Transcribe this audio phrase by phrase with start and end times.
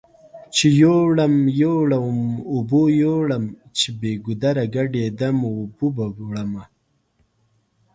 [0.55, 2.17] چې يوړم يوړم
[2.53, 3.45] اوبو يوړم
[3.77, 6.63] چې بې ګودره ګډ يدم اوبو به وړمه